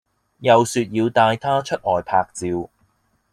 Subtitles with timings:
[0.39, 2.67] 又說要帶她出外拍照